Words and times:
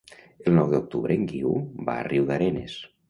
El 0.45 0.55
nou 0.59 0.71
d'octubre 0.71 1.17
en 1.19 1.27
Guiu 1.33 1.53
va 1.91 1.99
a 1.99 2.07
Riudarenes. 2.09 2.81